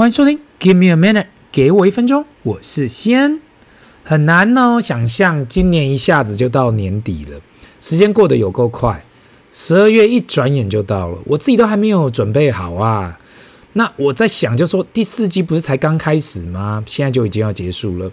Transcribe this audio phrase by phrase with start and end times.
[0.00, 3.38] 欢迎收听，Give me a minute，给我一分钟，我是西恩。
[4.02, 7.38] 很难哦，想象今年一下子就到年底了，
[7.82, 9.04] 时间过得有够快，
[9.52, 13.18] 十二月一转眼就到了，我自己都还没有准备好啊。
[13.74, 16.82] 那我在想，就说第四季不是才刚开始吗？
[16.86, 18.10] 现在就已经要结束了。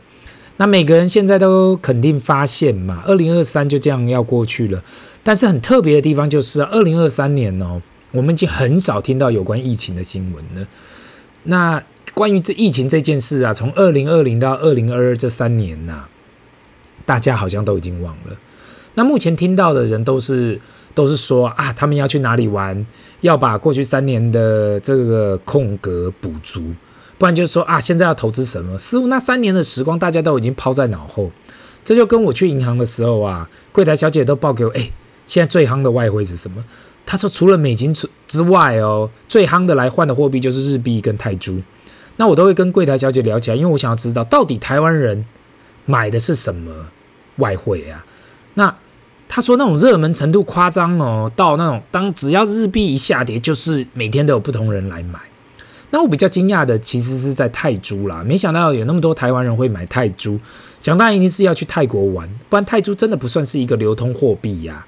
[0.57, 4.83] 那每个人现在都肯定发现嘛，二零二三就这样要过去了。
[5.23, 7.81] 但是很特别的地方就是，二零二三年哦，
[8.11, 10.67] 我们已经很少听到有关疫情的新闻了。
[11.49, 11.81] 那
[12.13, 16.05] 关于这疫情这件事啊，从二零二零到二零二二这三年呐、
[17.05, 18.35] 大家好像都已经忘了。
[18.95, 20.59] 那目前听到的人都是
[20.93, 22.85] 都是说啊，他们要去哪里玩，
[23.21, 26.73] 要把过去三年的这个空格补足，
[27.17, 28.77] 不然就是说啊，现在要投资什么？
[28.77, 31.31] 似乎那三年的时光大家都已经抛在脑后。
[31.85, 34.91] 这就跟我去银行的时候啊，柜台小姐都报给我，哎，
[35.25, 36.65] 现在最夯的外汇是什么？
[37.09, 41.63] 他说：“除了美金之之外哦，最夯的来换的货币就是日币跟泰铢。
[42.17, 45.25] 那我都会跟柜台小姐聊起来，因为我想要知道到底台湾人
[45.85, 46.87] 买的是什么
[47.37, 48.03] 外汇啊？
[48.55, 48.75] 那
[49.29, 55.17] 他说那种热门程度夸张哦，到那种当只要日币一下跌，就是每天都有不同人来买。
[55.91, 60.37] 那我比较惊讶的其实是在泰铢啦，没想到有那么多台湾人会买泰铢，
[60.81, 64.85] 想当然一定是要去泰国玩，不然泰铢真的不算是一个流通货币呀。”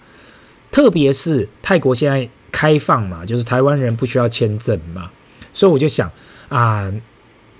[0.71, 5.11] 特别是泰国现在开放嘛，就是台湾人不需要签证嘛，
[5.53, 6.11] 所以我就想
[6.47, 6.91] 啊，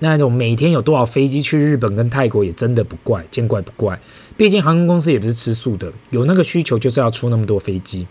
[0.00, 4.00] 那种每天有多少飞机去日本跟泰国也真的不怪，见怪不怪。
[4.36, 8.06] 毕竟航空公司也不是吃素的，有那个需求就是要出那么多飞机。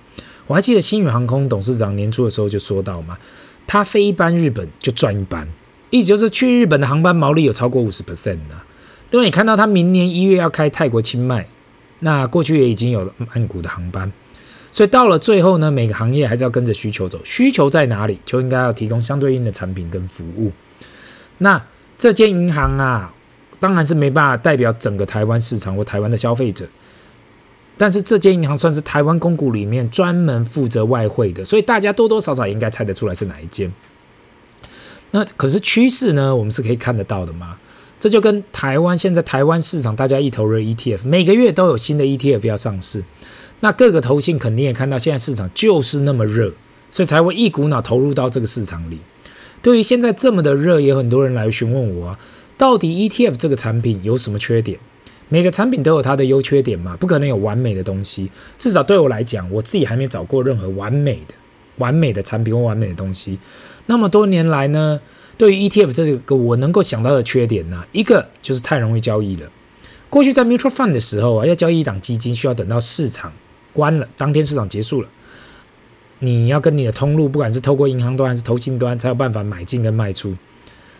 [0.47, 3.17] 我还记得星宇航空董事长年初的时候就说到嘛，
[3.66, 5.47] 他飞一班日本就赚一班，
[5.89, 8.61] 意思就是去日本的航班毛利有超过五十 percent 呢。
[9.11, 11.47] 因为你看到他明年一月要开泰国清迈，
[12.00, 14.11] 那过去也已经有了曼谷的航班。
[14.71, 17.19] 所以到了最后呢，每个行业还是要跟着需求走。
[17.23, 20.51] 需求在哪里，就应该要提供相对应的产品跟服务。
[21.39, 21.65] 那
[21.97, 23.13] 这间银行啊，
[23.59, 26.67] 当然是没办法代表整个台湾市场或台湾的消费者。
[27.77, 33.71] 但是这间银行算是台湾公股里面专门负责外汇的，所以大家多多少少应该猜得出来是哪一间。
[35.11, 37.58] 那可是趋势呢，我们是可以看得到的嘛。
[37.99, 43.03] 这就跟台湾现在台湾市场大家一头热 ETF，每个月都有新的 ETF 要上市。
[43.61, 46.53] 那各个投信肯定也看到现在市场就是那么热，
[46.92, 48.99] 所以才会一股脑投入到这个市场里。
[49.61, 52.20] 对于现在这么的热，也有很多人来询问我啊，
[52.58, 54.80] 到底 ETF 这个产品有什么缺点？
[55.27, 58.31] 每个产品都有它的优缺点嘛，不可能有完美的东西。
[58.58, 61.36] 至少对我来讲，我自己还没找过任何完美的、
[61.77, 63.37] 完美的产品或完美的东西。
[63.86, 64.99] 那么多年来呢，
[65.37, 69.52] 对于 ETF 这个我能够想到的缺点呢，一个就是太容易交易了。
[70.09, 73.33] 过去在 mutual fund 的时候啊，要交易一档基金，需要等到市场。
[73.79, 75.07] 关了，当天市场结束了，
[76.19, 80.35] 你要跟你的通路，不管是透过银行端还是投信端，才有办法买进跟卖出。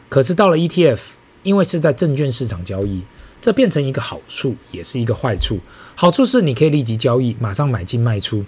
[0.07, 1.00] 可是到了 ETF，
[1.44, 3.03] 因为是在证券市场交易，
[3.41, 5.59] 这变成一个好处，也是一个坏处。
[5.95, 8.45] 好处是你可以立即交易，马上买进卖出。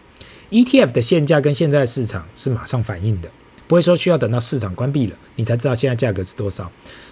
[0.50, 3.30] ETF 的现价跟现在市场是马上反应的，
[3.68, 6.72] 不会说需要等到市场关闭了，你才知道现在价格是多少。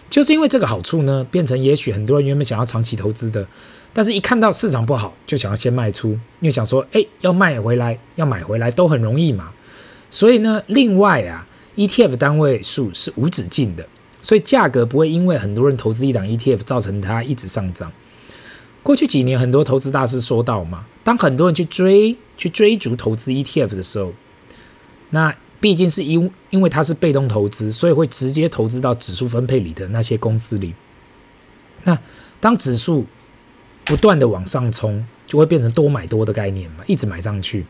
[0.10, 3.48] 就是因为这个好处呢，变成也许很多人原本想要长期投资的，
[3.94, 9.52] 但是一看到市场不好，就想要先卖出，因为想说，哎，要卖回来，要买回来都很容易嘛。
[10.10, 11.46] 所以呢，另外啊
[11.76, 13.88] ，ETF 单位数是无止境的，
[14.22, 17.92] 所以价格不会因为很多人投资一档 ETF 造成它一直上涨。
[18.84, 24.14] 过去几年，很多投资大师说到嘛，当很多人去追、去追逐投资 ETF 的时候，
[25.10, 25.36] 那。
[25.62, 30.74] 毕竟是因因为它是被动投资，所以会直接投资到指数分配里的那些公司里。
[31.84, 32.00] 那
[32.40, 33.06] 当指数
[33.90, 37.66] 不断的往上冲，就会变成多买多的概念嘛，一直买上去。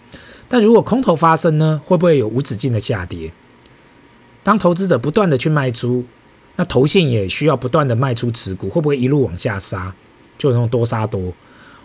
[0.49, 3.31] 但如果空头发生呢，会不会有无止境的下跌？
[4.43, 6.03] 当投资者不断的去卖出，
[6.57, 9.95] 那投信也需要不断的卖出持股，会不会一路往下杀？
[10.37, 11.31] 就那种多杀多。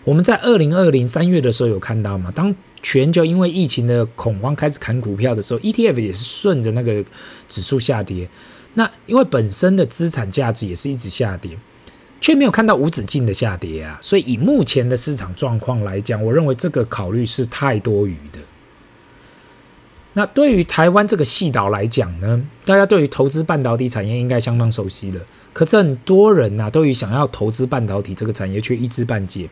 [0.02, 2.32] 我们在二零二零三月的时候有看到吗？
[2.34, 2.52] 当
[2.82, 7.04] 全球因为疫情的恐慌开始砍股票的时候，ETF 也是顺着那个
[7.48, 8.28] 指数下跌。
[8.74, 11.56] 那因为本身的资产价值也是一直下跌，
[12.24, 13.98] 却没有看到无止境的下跌啊。
[14.00, 18.40] 所以以目前的市场状况来讲，我认为这个考虑是太多余的。
[20.14, 25.20] 那对于台湾这个细岛来讲呢，大家对于投资半导体产业应该相当熟悉了。
[25.52, 29.50] 可是很多人呐、啊，对于想要投资半导体这个产业却一知半解。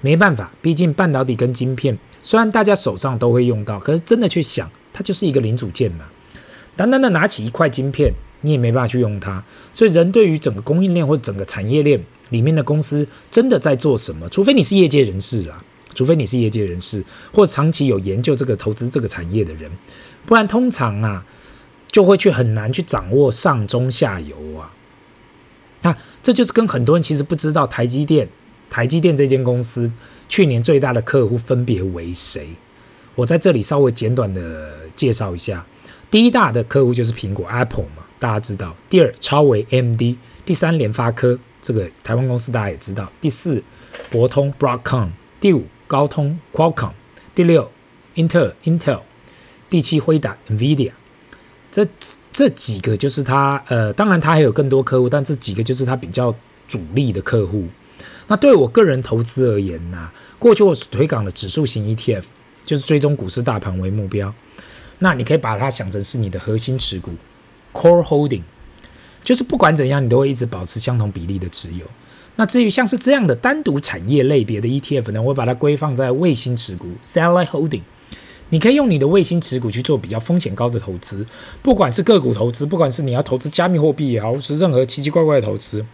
[0.00, 6.06] 没办法，毕竟半导体跟晶片虽然大家手上都会用到，可是真的去想，它就是一个零组件嘛。
[6.76, 9.42] 单单的拿起一块晶片，你也没办法去用它。
[9.72, 15.62] 所以，人对于整个供应链或整个产业链里面的公司真的在做什么，除非你是业界人士啦，
[15.94, 19.70] 除非你是业界人士或长期有研究这个投资这个产业的人，
[20.24, 21.24] 不然通常啊，
[21.90, 24.72] 就会去很难去掌握上中下游啊。
[25.82, 28.28] 那这就是跟很多人其实不知道台积电，
[28.68, 29.92] 台积电这间公司
[30.28, 32.48] 去年最大的客户分别为谁。
[33.14, 35.64] 我在这里稍微简短的介绍一下，
[36.10, 43.62] 第一大的客户就是苹果 Apple 嘛，大家知道；第二超微 M D，第三联发科，这个台湾公司大家也知道；第四
[44.10, 45.08] 博通 Broadcom；
[45.40, 46.90] 第五高通 Qualcomm；
[47.34, 47.70] 第六
[48.14, 49.00] Intel Intel；
[49.68, 50.92] 第七辉达 NVIDIA。
[51.70, 51.86] 这
[52.32, 56.34] 这几个就是它呃，当然它还有更多客户，但这几个就是它比较
[56.66, 57.66] 主力的客户。
[58.28, 62.24] 那对我个人投资而言呢、啊，过去我推广的指数型 ETF。
[62.66, 64.34] 就是追踪股市大盘为目标，
[64.98, 67.12] 那你可以把它想成是你的核心持股
[67.76, 68.42] ，core holding，
[69.22, 71.84] 就是不管怎样，你都会一直保持相同比例的持有。
[72.36, 77.82] 那至于像是这样的单独产业类别的 ETF 呢，我会把它归放在卫星持股，satellite holding。
[78.50, 81.26] 你可以用你的卫星持股去做比较风险高的投资，
[81.62, 85.84] 不管是个股投资，不管是你要投资加密货币也好，是任何奇奇怪怪的投资，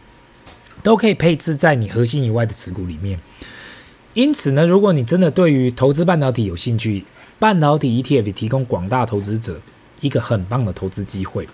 [0.82, 3.18] 都可以配置在你核心以外的持股里面。
[4.12, 7.06] 因此呢，如果你真的对于投资半导体有兴趣，
[7.38, 9.62] 半导体 ETF 提供广大投资者
[10.00, 11.48] 一个很棒的投资机会。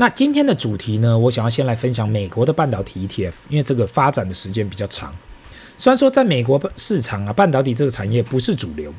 [0.00, 5.14] 那今天的主题呢，我想要先来分享美国的半导体 ETF，因为这个发展的时间比较长。
[5.76, 8.94] 虽然说在美国市场啊，半导体这个产业不是主流，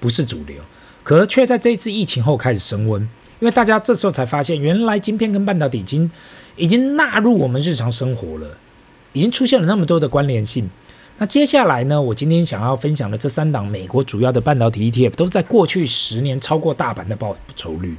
[0.00, 0.56] 不是主流，
[1.02, 3.02] 可是却在这一次疫情后开始升温，
[3.40, 6.10] 因为大家这时候才发现，原来晶片跟半导体已经
[6.56, 8.56] 已经纳入我们日常生活了，
[9.12, 10.70] 已经出现了那么多的关联性。
[11.18, 17.98] 那接下来呢，我今天想要分享的这三档美国主要的半导体 ETF 都是在过去十年超过大盘的报酬率。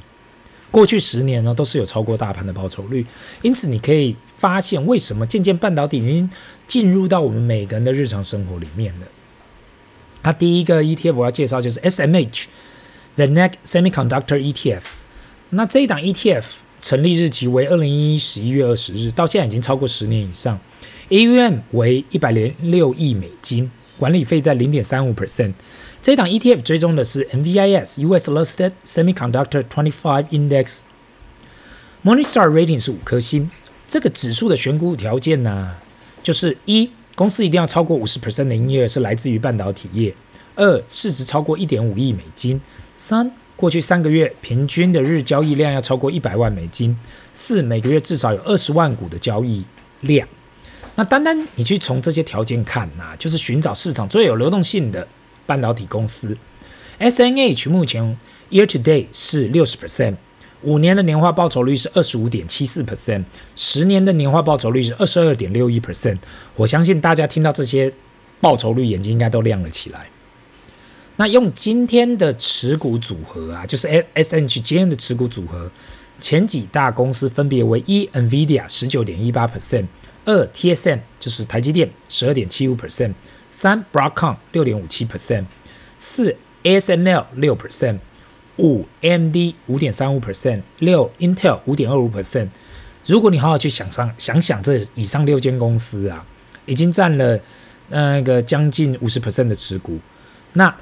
[0.74, 3.06] 过去十年呢，都是有超过大盘的报酬率。
[3.42, 6.28] 因此，你可以发现为什么渐渐半导体已经
[6.66, 9.06] 进入到我们每个人的日常生活里面了。
[10.22, 14.80] 那第一个 ETF 我要介绍就是 SMH，The Next Semiconductor ETF。
[15.50, 16.44] 那这一档 ETF
[16.80, 20.58] 成立日期为二零一一十一月二十日，到现在已经超过十年以上。
[21.08, 25.52] AUM 为一百零六亿美金，管理费在零点三五 percent。
[26.04, 33.50] 这档 ETF 追踪的是 NVIS US Listed Semiconductor Twenty Five Index，Morningstar Rating 是五颗星。
[33.88, 35.76] 这个指数的选股条件呢，
[36.22, 40.12] 就是一公司一定要超过五十 percent 的营业额是来自于半导体业；
[40.56, 42.60] 二市值超过一点五亿美金；
[42.94, 46.94] 三过去三个月平均的日交易量要超过一百万美金；
[47.32, 49.64] 四每个月至少有二十万股的交易
[50.02, 50.28] 量。
[50.96, 55.08] 那单单你去从这些条件看呐、就是寻找市场最有流动性的
[55.46, 56.36] 半导体公司。
[56.98, 58.16] ，S N H 目前
[58.50, 60.16] year to date 是六十 percent，
[60.62, 63.24] 五年的年化报酬率是二十五点七四 percent，
[63.56, 66.18] 十年的年化报酬率是二十二点六一 percent。
[66.56, 67.92] 我相信大家听到这些
[68.40, 70.08] 报酬率，眼睛应该都亮了起来。
[71.16, 75.70] 那用今天的持股组合啊，就是 SMH 今天的持股组合，
[76.18, 79.86] 前几大公司分别为一 NVIDIA 十九点一八 percent。
[80.24, 83.12] 二 TSM 就是台积电十二点七五 percent，
[83.54, 85.44] 三 Broadcom 六点五七 percent，
[85.96, 88.00] 四 ASML 六 percent，
[88.58, 92.48] 五 MD 五点三五 percent，六 Intel 五点二五 percent。
[93.06, 96.26] 如果你好好去想上想想这以上六间公司啊，
[96.66, 97.38] 已经占了
[97.90, 100.00] 那个将近五十 percent 的持股，
[100.54, 100.74] 那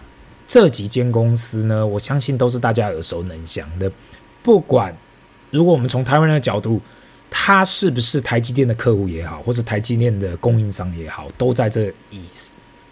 [0.47, 3.93] 这几间公司呢，我相信都是大家耳熟能详的。
[4.43, 4.97] 不管
[5.51, 6.81] 如果我们从台湾的角度，
[7.31, 12.23] 它是不是台积电的客户也好，或是台积电的供应商也好，都在这以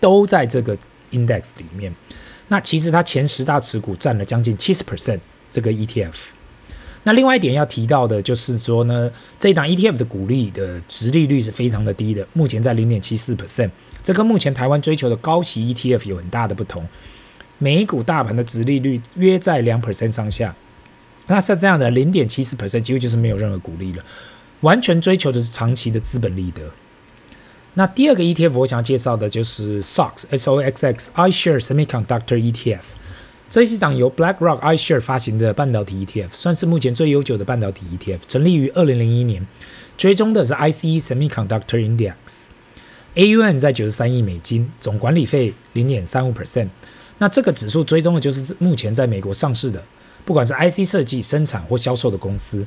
[0.00, 0.76] 都在这个
[1.12, 1.94] index 里面。
[2.48, 5.20] 那其实它前十大持股占了将近七十 percent
[5.52, 6.14] 这个 ETF。
[7.04, 13.70] 那另外一点要提到的就是说呢，这一档 ETF 的股利的殖利率是非常的低的，目前在零点七四 percent。
[14.02, 16.86] 这跟目前台湾追求的高息 ETF 有很大的不同。
[17.58, 20.56] 美股大盘的殖利率约在两 percent 上下。
[21.26, 24.04] 那像这样的零点七四 percent，几乎就是没有任何股利了，
[24.60, 26.70] 完全追求的是长期的资本利得。
[27.74, 32.80] 那第二个 ETF 我想介绍的就是 SOX S O X X iShares Semiconductor ETF，
[33.48, 39.46] 这是一档由 BlackRock iShares 发行的半导体 ETF，算是目前最悠久的半导体 ETF，成立于二零零一年，
[39.96, 46.70] 追踪的是 ICE Semiconductor Index，AUM 在九十三亿美金，总管理费零点三五 percent。
[47.18, 49.84] 那这个指数追踪的就是目前在美国上市的。
[50.24, 52.66] 不管是 IC 设计、生产或销售的公司，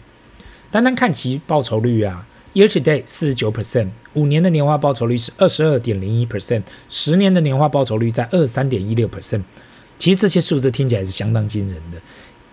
[0.72, 9.43] 单单看其报酬率啊，year to date 四十九 percent，五年的年化报酬率是二十二点零一 percent，十年的年化报酬率在二十三点一六 percent。
[9.98, 12.01] 其实这些数字听起来是相当惊人的。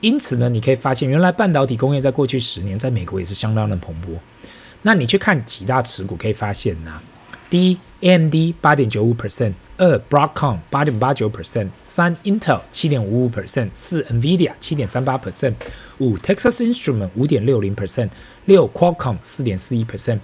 [0.01, 4.19] 因此呢，你可以发现，原来半导体工业在过去十年在美国也是相当的蓬勃。
[4.83, 7.03] 那你去看几大持股，可以发现呐、啊，
[7.51, 7.79] 第一。
[8.03, 15.53] AMD 八点九五 percent，二 Broadcom 八点八九 percent，三 Intel 七点五五 percent，四 NVIDIA 七点三八 percent，
[15.99, 18.09] 五 Texas Instrument 五点六零 percent，
[18.47, 20.19] 六 Qualcomm 四点四一 percent。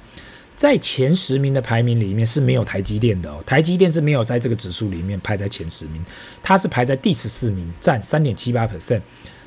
[0.57, 6.03] 在前十名的排名里面是没有台积电的哦，台积电是没有在这个指数里面排在前十名，
[6.43, 9.03] 它是排在第十四名，占三点七八 percent。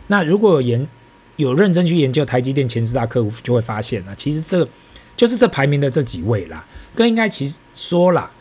[0.06, 0.88] 那如果有研
[1.38, 4.70] 有认真去研究台积电前十大客户，就会发现啊，其实这
[5.20, 8.32] 就是这排名的这几位啦，更应该其实说啦，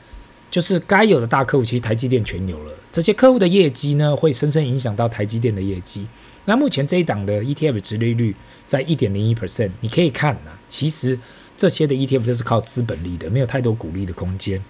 [0.49, 2.73] 就是该有的大客户，其实台积电全有了。
[2.93, 6.07] 这些客户的业绩呢，会深深影响到台积电的业绩。
[6.45, 11.19] 那目前这一档的 ETF 殖利率在一点零一 percent，你可以看啊，其实。
[11.59, 14.63] 这些的 ETF 都是靠资本利的，没有太多股利的空间。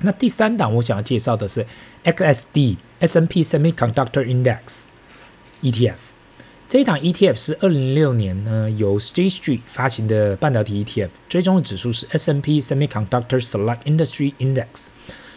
[0.00, 1.64] 那第三档我想要介绍的是
[2.02, 4.86] XSD S&P Semiconductor Index
[5.62, 6.15] ETF。
[6.68, 14.88] 这一档 ETF 是二零零六年呢由 State Street 发行的半导体 ETF，追踪的指数是 S&P Semiconductor Select Industry Index。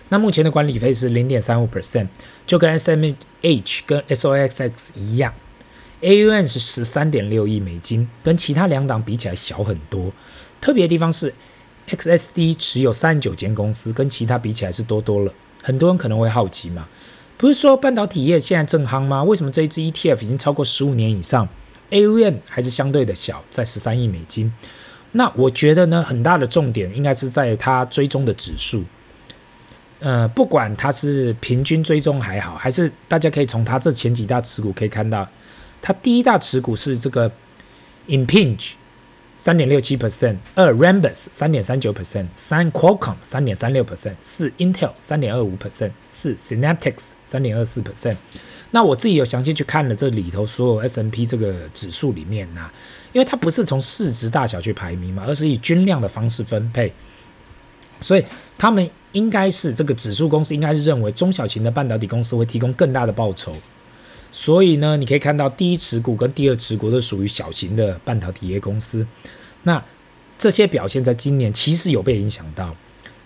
[0.10, 2.08] 那目前的管理费是零点三五 percent，
[2.48, 5.32] 就跟 SMH 跟 SOXX 一样。
[6.02, 10.12] AUM 是十三点六亿美金，跟其他两档比起来小很多。
[10.60, 11.36] 特别的地方是
[11.90, 15.32] ，XSD 持有三十九间公司，跟其他比起来是多多了。
[15.62, 16.88] 很多人可能会好奇嘛，
[17.40, 19.24] 不是说半导体业现在正夯吗？
[19.24, 21.48] 为什么这一支 ETF 已经超过十五年以上
[21.90, 24.52] ，AUM 还是相对的小，在十三亿美金？
[25.14, 28.84] 那我觉得呢，很大的重点应该是在它追踪的指数。
[30.00, 35.26] 呃，不管它是平均追踪还好，还是大家可以从它这前几大持股可以看到。
[35.82, 37.32] 它第一大持股是这个
[38.10, 38.72] Impinge
[39.40, 48.18] 三点六七 percent；二 Rambus，三点三九 percent；三 Qualcomm，三点三六 percent；四 Intel，三点二五 percent；四 Synaptics，三点二四 percent。
[48.72, 52.70] 那我自己有详细去看了这里头所有 S M P 这个指数里面呐、
[53.14, 56.94] 因为它不是从市值大小去排名嘛，而是以均量的方式分配，
[58.02, 58.26] 所以
[58.58, 63.56] 他们应该是这个指数公司应该是认为中小型的半导体公司会提供更大的报酬。
[64.32, 69.06] 所以呢，你可以看到第一持股跟第二持股都属于小型的半导体业公司。
[69.64, 69.84] 那
[70.38, 72.76] 这些表现在今年其实有被影响到。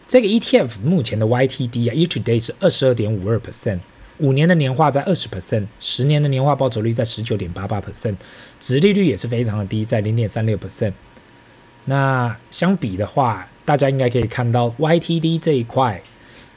[0.08, 3.80] 这个 ETF 目前的 YTD 啊，Year to date 是二十二点五二 percent，
[4.20, 8.16] 五年的年化在二十 percent，十年的年化报酬率在十九点八八 percent，
[8.60, 10.94] 殖利率也是非常的低，在零点三六 percent。
[11.86, 16.02] 那相比的话，大家应该可以看到 YTD 这一块，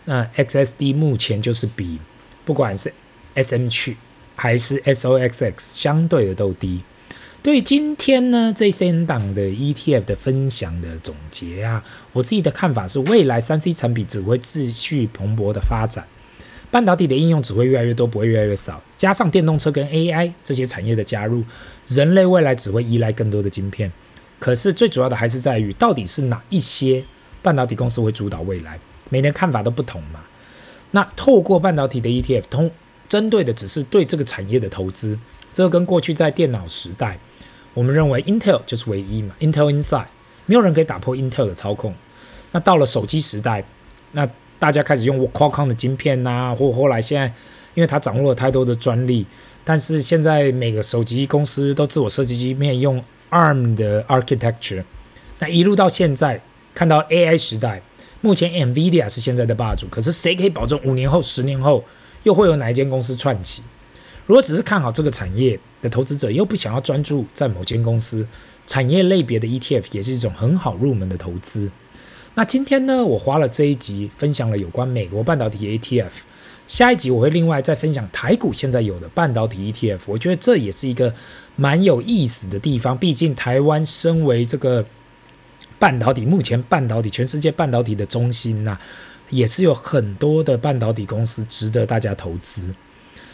[0.04, 1.98] 那 XSD 目前就是比
[2.44, 2.92] 不管是
[3.34, 3.96] SM 区。
[4.36, 6.82] 还是 SOXX 相对的都低。
[7.42, 16.08] 对今天呢，这三档的 ETF 的分享的总结啊，我自己的看法是，未来三 C 产品只会持续蓬勃的发展，
[16.72, 18.82] 半导体的应用只会越来越多，不会越来越少。
[18.96, 21.44] 加上电动车跟 AI 这些产业的加入，
[21.86, 23.92] 人类未来只会依赖更多的晶片。
[24.40, 27.04] 可是最主要的还是在于，到底是哪一些
[27.42, 28.80] 半导体公司会主导未来？
[29.08, 30.24] 每年看法都不同嘛。
[30.90, 32.72] 那透过半导体的 ETF 通。
[33.08, 35.18] 针对的只是对这个产业的投资，
[35.52, 37.18] 这跟过去在电脑时代，
[37.72, 40.06] 我们认为 Intel 就是唯一嘛，Intel Inside，
[40.46, 41.94] 没有人可以打破 Intel 的操控。
[42.52, 43.64] 那到了手机时代，
[44.12, 47.26] 那大家开始用 Qualcomm 的晶片呐、或后来现在，
[47.74, 49.26] 因为它掌握了太多的专利，
[49.64, 54.84] 但是现在每个手机公司都自我设计晶片，用 ARM 的 architecture。
[55.38, 56.40] 那一路到现在，
[56.72, 57.82] 看到 AI 时代，
[58.20, 61.84] 目前 NVIDIA 是现在的霸主，可是谁可以保证五年后、十年后？
[62.26, 63.62] 又会有哪一间公司串起？
[64.26, 68.26] 如果只是看好这个产业的投资者，又不想要专注在某间公司
[68.66, 71.70] 产业类别的 ETF，也是一种很好入门的投资。
[72.34, 76.10] 那今天呢，我花了这一集分享了有关美国半导体 ETF，
[76.66, 80.00] 下一集我会另外再分享台股现在有的半导体 ETF。
[80.06, 81.14] 我觉得这也是一个
[81.54, 84.84] 蛮有意思的地方，毕竟台湾身为这个
[85.78, 88.76] 半导体，目前半导体全世界半导体的中心呐、
[89.30, 92.74] 也是有很多的半导体公司值得大家投资，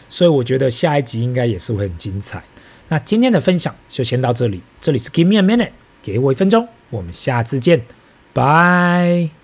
[0.09, 2.43] 所以我觉得下一集应该也是会很精彩。
[2.89, 5.71] 那今天的分享就先到这里，这里是 Give me a minute，
[6.01, 7.83] 给我一分钟，我们下次见，
[8.33, 9.42] 拜。